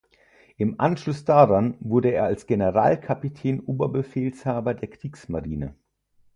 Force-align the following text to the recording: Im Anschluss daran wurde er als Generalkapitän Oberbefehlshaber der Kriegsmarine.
Im 0.57 0.79
Anschluss 0.79 1.25
daran 1.25 1.75
wurde 1.79 2.09
er 2.09 2.23
als 2.23 2.47
Generalkapitän 2.47 3.59
Oberbefehlshaber 3.59 4.73
der 4.73 4.89
Kriegsmarine. 4.89 5.75